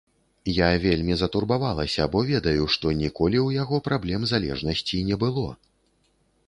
[0.51, 5.49] Я вельмі затурбавалася, бо ведаю, што ніколі ў яго праблем залежнасці не было.